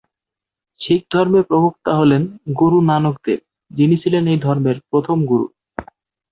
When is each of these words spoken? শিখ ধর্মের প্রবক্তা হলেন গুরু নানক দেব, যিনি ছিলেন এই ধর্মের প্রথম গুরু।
শিখ 0.81 1.01
ধর্মের 1.11 1.43
প্রবক্তা 1.43 1.91
হলেন 1.95 2.21
গুরু 2.59 2.79
নানক 2.89 3.15
দেব, 3.25 3.39
যিনি 3.71 3.95
ছিলেন 3.97 4.23
এই 4.27 4.39
ধর্মের 4.45 4.77
প্রথম 4.89 5.17
গুরু। 5.25 5.45